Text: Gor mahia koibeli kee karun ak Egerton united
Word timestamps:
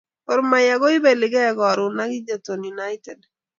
Gor 0.27 0.41
mahia 0.49 0.75
koibeli 0.81 1.27
kee 1.33 1.51
karun 1.59 2.01
ak 2.03 2.11
Egerton 2.17 2.61
united 2.73 3.19